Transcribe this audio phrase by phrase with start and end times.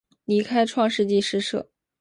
[0.25, 1.69] 离开创世纪诗社。